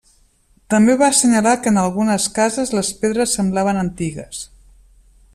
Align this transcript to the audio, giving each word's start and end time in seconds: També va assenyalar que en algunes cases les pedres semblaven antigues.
També 0.73 0.93
va 1.01 1.09
assenyalar 1.15 1.51
que 1.65 1.71
en 1.73 1.77
algunes 1.81 2.25
cases 2.37 2.73
les 2.77 2.89
pedres 3.03 3.35
semblaven 3.39 3.83
antigues. 3.83 4.41